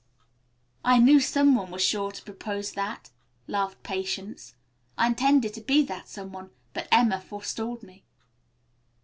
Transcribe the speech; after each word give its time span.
"I 0.83 0.97
knew 0.97 1.19
some 1.19 1.53
one 1.53 1.69
was 1.69 1.83
sure 1.83 2.11
to 2.11 2.23
propose 2.23 2.71
that," 2.71 3.11
laughed 3.47 3.83
Patience. 3.83 4.55
"I 4.97 5.05
intended 5.05 5.53
to 5.53 5.61
be 5.61 5.83
that 5.83 6.09
some 6.09 6.31
one, 6.31 6.49
but 6.73 6.87
Emma 6.91 7.19
forestalled 7.21 7.83
me." 7.83 8.03